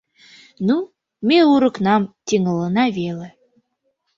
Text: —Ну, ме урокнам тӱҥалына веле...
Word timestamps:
—Ну, 0.67 0.75
ме 1.27 1.37
урокнам 1.51 2.03
тӱҥалына 2.27 2.85
веле... 2.97 3.27